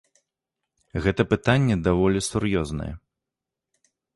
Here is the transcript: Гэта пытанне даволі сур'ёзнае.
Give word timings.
Гэта 1.03 1.21
пытанне 1.35 1.75
даволі 1.89 2.19
сур'ёзнае. 2.31 2.91